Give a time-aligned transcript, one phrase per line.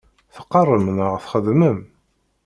[0.35, 1.79] Teqqaṛem neɣ txeddmem?